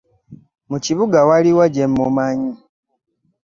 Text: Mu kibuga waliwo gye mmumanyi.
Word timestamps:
Mu 0.69 0.77
kibuga 0.85 1.19
waliwo 1.29 1.63
gye 1.73 1.85
mmumanyi. 1.91 2.51